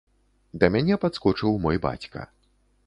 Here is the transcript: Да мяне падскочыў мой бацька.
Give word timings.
Да 0.63 0.69
мяне 0.75 0.97
падскочыў 1.03 1.61
мой 1.67 1.77
бацька. 1.89 2.19